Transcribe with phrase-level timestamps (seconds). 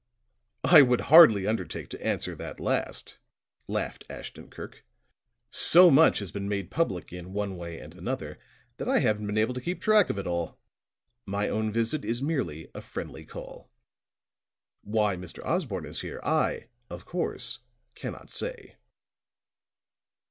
[0.65, 3.19] "I would hardly undertake to answer that last,"
[3.67, 4.83] laughed Ashton Kirk.
[5.51, 8.39] "So much has been made public in one way and another
[8.77, 10.59] that I haven't been able to keep track of it all.
[11.27, 13.69] My own visit is merely a friendly call.
[14.81, 15.45] Why Mr.
[15.45, 17.59] Osborne is here I, of course,
[17.93, 18.77] cannot say."